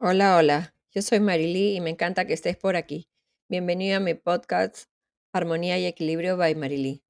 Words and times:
Hola, 0.00 0.36
hola. 0.36 0.74
Yo 0.94 1.02
soy 1.02 1.18
Marily 1.18 1.74
y 1.74 1.80
me 1.80 1.90
encanta 1.90 2.24
que 2.24 2.32
estés 2.32 2.56
por 2.56 2.76
aquí. 2.76 3.08
Bienvenido 3.48 3.96
a 3.96 4.00
mi 4.00 4.14
podcast 4.14 4.84
Armonía 5.32 5.76
y 5.76 5.86
Equilibrio 5.86 6.36
by 6.36 6.54
Marily. 6.54 7.02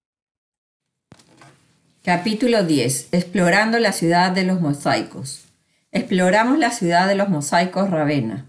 Capítulo 2.02 2.64
10. 2.64 3.08
Explorando 3.12 3.78
la 3.78 3.92
ciudad 3.92 4.32
de 4.32 4.44
los 4.44 4.62
mosaicos. 4.62 5.44
Exploramos 5.92 6.58
la 6.58 6.70
ciudad 6.70 7.06
de 7.06 7.14
los 7.14 7.28
mosaicos 7.28 7.90
Ravenna. 7.90 8.46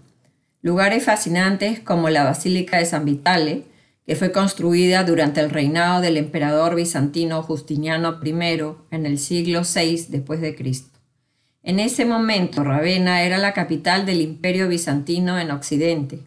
Lugares 0.62 1.04
fascinantes 1.04 1.78
como 1.78 2.08
la 2.08 2.24
Basílica 2.24 2.78
de 2.78 2.86
San 2.86 3.04
Vitale, 3.04 3.64
que 4.06 4.16
fue 4.16 4.32
construida 4.32 5.04
durante 5.04 5.42
el 5.42 5.50
reinado 5.50 6.00
del 6.00 6.16
emperador 6.16 6.76
bizantino 6.76 7.42
Justiniano 7.42 8.18
I 8.24 8.30
en 8.90 9.04
el 9.04 9.18
siglo 9.18 9.64
VI 9.64 10.06
después 10.08 10.40
de 10.40 10.54
Cristo. 10.54 10.89
En 11.62 11.78
ese 11.78 12.04
momento, 12.04 12.64
Ravenna 12.64 13.22
era 13.22 13.36
la 13.36 13.52
capital 13.52 14.06
del 14.06 14.22
imperio 14.22 14.68
bizantino 14.68 15.38
en 15.38 15.50
Occidente, 15.50 16.20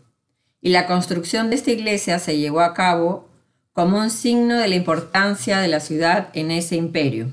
y 0.62 0.70
la 0.70 0.86
construcción 0.86 1.50
de 1.50 1.55
esta 1.55 1.72
iglesia 1.72 2.20
se 2.20 2.38
llevó 2.38 2.62
a 2.62 2.74
cabo 2.74 3.28
como 3.74 3.98
un 3.98 4.12
signo 4.12 4.60
de 4.60 4.68
la 4.68 4.76
importancia 4.76 5.60
de 5.60 5.68
la 5.68 5.80
ciudad 5.80 6.30
en 6.34 6.52
ese 6.52 6.76
imperio. 6.76 7.32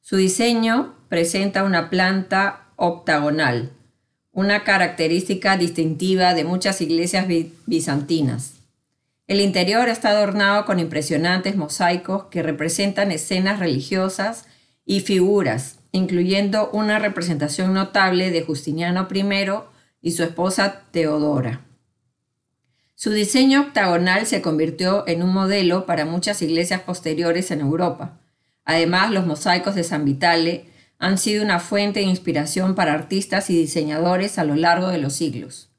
Su 0.00 0.16
diseño 0.16 0.94
presenta 1.08 1.62
una 1.62 1.88
planta 1.88 2.66
octagonal, 2.74 3.70
una 4.32 4.64
característica 4.64 5.56
distintiva 5.56 6.34
de 6.34 6.42
muchas 6.42 6.80
iglesias 6.80 7.26
bizantinas. 7.66 8.54
El 9.28 9.40
interior 9.40 9.88
está 9.88 10.10
adornado 10.10 10.64
con 10.64 10.80
impresionantes 10.80 11.54
mosaicos 11.54 12.24
que 12.24 12.42
representan 12.42 13.12
escenas 13.12 13.60
religiosas 13.60 14.46
y 14.84 15.00
figuras, 15.00 15.78
incluyendo 15.92 16.70
una 16.72 16.98
representación 16.98 17.74
notable 17.74 18.30
de 18.30 18.42
Justiniano 18.42 19.06
I 19.12 19.24
y 20.00 20.12
su 20.12 20.22
esposa 20.24 20.82
Teodora. 20.90 21.60
Su 22.94 23.10
diseño 23.10 23.60
octagonal 23.60 24.26
se 24.26 24.42
convirtió 24.42 25.06
en 25.06 25.22
un 25.22 25.32
modelo 25.32 25.86
para 25.86 26.04
muchas 26.04 26.40
iglesias 26.40 26.80
posteriores 26.80 27.50
en 27.50 27.60
Europa. 27.60 28.20
Además, 28.64 29.10
los 29.10 29.26
mosaicos 29.26 29.74
de 29.74 29.84
San 29.84 30.04
Vitale 30.04 30.66
han 30.98 31.18
sido 31.18 31.44
una 31.44 31.58
fuente 31.58 32.00
de 32.00 32.06
inspiración 32.06 32.74
para 32.74 32.92
artistas 32.92 33.50
y 33.50 33.58
diseñadores 33.58 34.38
a 34.38 34.44
lo 34.44 34.54
largo 34.54 34.88
de 34.88 34.98
los 34.98 35.14
siglos. 35.14 35.70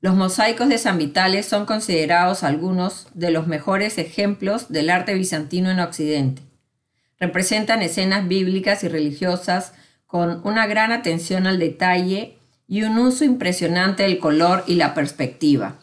Los 0.00 0.14
mosaicos 0.14 0.68
de 0.68 0.78
San 0.78 0.98
Vitale 0.98 1.42
son 1.42 1.64
considerados 1.64 2.44
algunos 2.44 3.08
de 3.14 3.30
los 3.30 3.46
mejores 3.46 3.98
ejemplos 3.98 4.68
del 4.68 4.90
arte 4.90 5.14
bizantino 5.14 5.70
en 5.70 5.80
Occidente. 5.80 6.42
Representan 7.20 7.82
escenas 7.82 8.28
bíblicas 8.28 8.84
y 8.84 8.88
religiosas 8.88 9.72
con 10.06 10.40
una 10.44 10.66
gran 10.66 10.92
atención 10.92 11.46
al 11.46 11.58
detalle 11.58 12.38
y 12.66 12.82
un 12.82 12.98
uso 12.98 13.24
impresionante 13.24 14.04
del 14.04 14.18
color 14.18 14.64
y 14.66 14.74
la 14.76 14.94
perspectiva. 14.94 15.76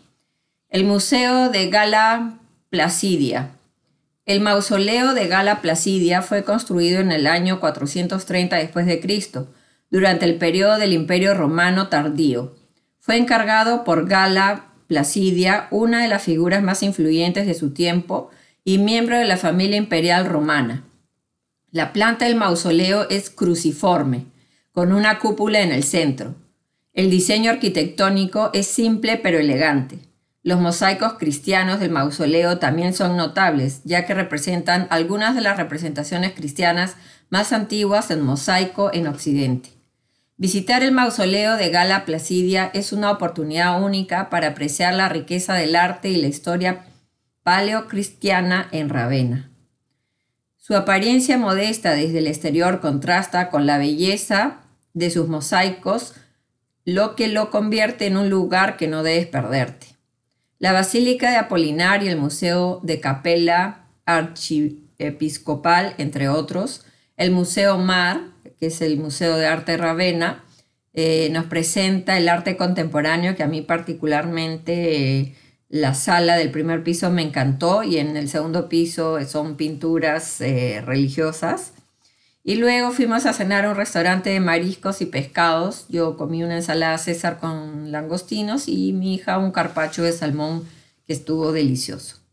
El 0.69 0.85
Museo 0.85 1.49
de 1.49 1.69
Gala 1.69 2.39
Placidia. 2.69 3.51
El 4.25 4.41
mausoleo 4.41 5.13
de 5.13 5.27
Gala 5.27 5.61
Placidia 5.61 6.21
fue 6.21 6.43
construido 6.43 6.99
en 6.99 7.11
el 7.11 7.27
año 7.27 7.59
430 7.59 8.55
después 8.55 8.87
durante 9.91 10.25
el 10.25 10.35
periodo 10.35 10.77
del 10.77 10.93
Imperio 10.93 11.33
Romano 11.33 11.87
tardío. 11.89 12.55
Fue 12.99 13.17
encargado 13.17 13.83
por 13.83 14.07
Gala 14.07 14.65
Placidia, 14.87 15.67
una 15.69 16.01
de 16.01 16.07
las 16.07 16.23
figuras 16.23 16.63
más 16.63 16.81
influyentes 16.83 17.45
de 17.45 17.53
su 17.53 17.71
tiempo 17.71 18.31
y 18.63 18.79
miembro 18.79 19.17
de 19.17 19.25
la 19.25 19.37
familia 19.37 19.77
imperial 19.77 20.25
romana. 20.25 20.83
La 21.75 21.91
planta 21.91 22.23
del 22.23 22.37
mausoleo 22.37 23.05
es 23.09 23.29
cruciforme, 23.29 24.27
con 24.71 24.93
una 24.93 25.19
cúpula 25.19 25.59
en 25.59 25.73
el 25.73 25.83
centro. 25.83 26.33
El 26.93 27.09
diseño 27.09 27.51
arquitectónico 27.51 28.49
es 28.53 28.65
simple 28.65 29.17
pero 29.17 29.39
elegante. 29.39 29.99
Los 30.41 30.61
mosaicos 30.61 31.15
cristianos 31.15 31.81
del 31.81 31.91
mausoleo 31.91 32.59
también 32.59 32.93
son 32.93 33.17
notables, 33.17 33.81
ya 33.83 34.05
que 34.05 34.13
representan 34.13 34.87
algunas 34.89 35.35
de 35.35 35.41
las 35.41 35.57
representaciones 35.57 36.31
cristianas 36.31 36.95
más 37.29 37.51
antiguas 37.51 38.09
en 38.09 38.21
mosaico 38.21 38.89
en 38.93 39.07
Occidente. 39.07 39.71
Visitar 40.37 40.81
el 40.81 40.93
mausoleo 40.93 41.57
de 41.57 41.71
Gala 41.71 42.05
Placidia 42.05 42.71
es 42.73 42.93
una 42.93 43.11
oportunidad 43.11 43.83
única 43.83 44.29
para 44.29 44.47
apreciar 44.47 44.93
la 44.93 45.09
riqueza 45.09 45.55
del 45.55 45.75
arte 45.75 46.07
y 46.07 46.21
la 46.21 46.27
historia 46.27 46.85
paleocristiana 47.43 48.69
en 48.71 48.87
Ravenna. 48.87 49.51
Su 50.67 50.75
apariencia 50.75 51.37
modesta 51.37 51.93
desde 51.93 52.17
el 52.17 52.25
exterior 52.25 52.79
contrasta 52.79 53.51
con 53.51 53.67
la 53.67 53.77
belleza 53.77 54.61
de 54.95 55.11
sus 55.11 55.27
mosaicos, 55.27 56.15
lo 56.85 57.15
que 57.15 57.27
lo 57.27 57.51
convierte 57.51 58.07
en 58.07 58.17
un 58.17 58.31
lugar 58.31 58.75
que 58.75 58.87
no 58.87 59.03
debes 59.03 59.27
perderte. 59.27 59.85
La 60.57 60.71
Basílica 60.71 61.29
de 61.29 61.37
Apolinar 61.37 62.01
y 62.01 62.07
el 62.07 62.17
Museo 62.17 62.79
de 62.81 62.99
Capella 62.99 63.81
Archiepiscopal, 64.07 65.93
entre 65.99 66.29
otros, 66.29 66.83
el 67.15 67.29
Museo 67.29 67.77
Mar, 67.77 68.21
que 68.59 68.65
es 68.65 68.81
el 68.81 68.97
Museo 68.97 69.37
de 69.37 69.45
Arte 69.45 69.77
Ravenna, 69.77 70.45
eh, 70.95 71.29
nos 71.31 71.45
presenta 71.45 72.17
el 72.17 72.27
arte 72.27 72.57
contemporáneo 72.57 73.35
que 73.35 73.43
a 73.43 73.47
mí 73.47 73.61
particularmente 73.61 75.35
la 75.75 75.93
sala 75.93 76.37
del 76.37 76.51
primer 76.51 76.83
piso 76.83 77.11
me 77.11 77.21
encantó 77.21 77.83
y 77.83 77.97
en 77.97 78.15
el 78.15 78.29
segundo 78.29 78.69
piso 78.69 79.19
son 79.25 79.57
pinturas 79.57 80.39
eh, 80.39 80.81
religiosas. 80.85 81.73
Y 82.45 82.55
luego 82.55 82.91
fuimos 82.91 83.25
a 83.25 83.33
cenar 83.33 83.65
a 83.65 83.71
un 83.71 83.75
restaurante 83.75 84.29
de 84.29 84.39
mariscos 84.39 85.01
y 85.01 85.05
pescados. 85.05 85.85
Yo 85.89 86.15
comí 86.15 86.43
una 86.43 86.55
ensalada 86.55 86.97
César 86.97 87.39
con 87.39 87.91
langostinos 87.91 88.69
y 88.69 88.93
mi 88.93 89.15
hija 89.15 89.37
un 89.37 89.51
carpacho 89.51 90.01
de 90.03 90.13
salmón 90.13 90.63
que 91.07 91.11
estuvo 91.11 91.51
delicioso. 91.51 92.24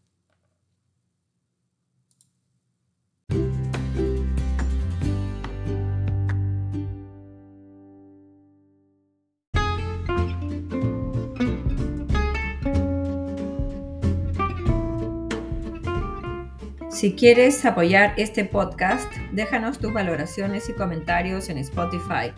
Si 17.03 17.15
quieres 17.15 17.65
apoyar 17.65 18.15
este 18.17 18.45
podcast, 18.45 19.13
déjanos 19.33 19.81
tus 19.81 19.93
valoraciones 19.93 20.69
y 20.69 20.73
comentarios 20.73 21.49
en 21.49 21.59
Spotify. 21.59 22.33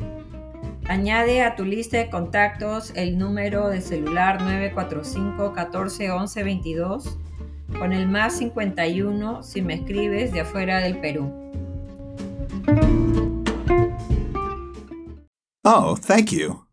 Añade 0.89 1.43
a 1.43 1.55
tu 1.55 1.67
lista 1.67 1.99
de 1.99 2.09
contactos 2.09 2.91
el 2.97 3.19
número 3.19 3.69
de 3.69 3.83
celular 3.83 4.41
945 4.41 5.53
14 5.53 6.11
11 6.13 6.43
22 6.45 7.19
con 7.79 7.93
el 7.93 8.09
más 8.09 8.39
51 8.39 9.43
si 9.43 9.61
me 9.61 9.75
escribes 9.75 10.33
de 10.33 10.41
afuera 10.41 10.79
del 10.79 10.99
Perú. 10.99 11.31
Oh, 15.63 15.95
thank 15.95 16.31
you. 16.31 16.64